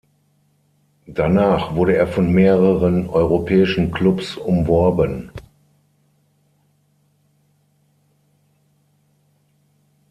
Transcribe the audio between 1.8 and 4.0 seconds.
er von mehreren europäischen